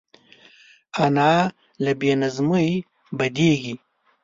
انا 1.03 1.31
له 1.83 1.91
بې 1.99 2.11
نظمۍ 2.21 2.69
بدېږي 3.17 3.75